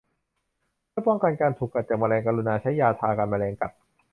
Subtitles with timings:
[0.89, 3.71] เพื่อป้องกันการถูกกัดจากแมลง กรุณาใช้ยาทากันแมลงกัด